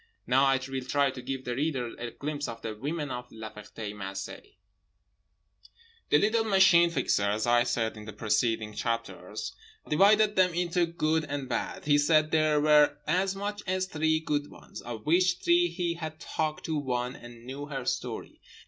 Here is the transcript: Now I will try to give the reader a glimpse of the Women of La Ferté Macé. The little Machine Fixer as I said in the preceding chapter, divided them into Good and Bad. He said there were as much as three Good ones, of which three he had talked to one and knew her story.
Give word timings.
Now 0.25 0.45
I 0.45 0.59
will 0.67 0.81
try 0.83 1.11
to 1.11 1.21
give 1.21 1.45
the 1.45 1.55
reader 1.55 1.95
a 1.99 2.09
glimpse 2.09 2.47
of 2.47 2.63
the 2.63 2.73
Women 2.75 3.11
of 3.11 3.31
La 3.31 3.51
Ferté 3.53 3.93
Macé. 3.93 4.55
The 6.09 6.17
little 6.17 6.43
Machine 6.43 6.89
Fixer 6.89 7.21
as 7.29 7.45
I 7.45 7.61
said 7.65 7.95
in 7.95 8.05
the 8.05 8.11
preceding 8.13 8.73
chapter, 8.73 9.35
divided 9.87 10.35
them 10.35 10.55
into 10.55 10.87
Good 10.87 11.25
and 11.25 11.47
Bad. 11.47 11.85
He 11.85 11.99
said 11.99 12.31
there 12.31 12.59
were 12.59 12.97
as 13.05 13.35
much 13.35 13.61
as 13.67 13.85
three 13.85 14.19
Good 14.19 14.49
ones, 14.49 14.81
of 14.81 15.05
which 15.05 15.37
three 15.37 15.67
he 15.67 15.93
had 15.93 16.19
talked 16.19 16.65
to 16.65 16.79
one 16.79 17.15
and 17.15 17.45
knew 17.45 17.67
her 17.67 17.85
story. 17.85 18.41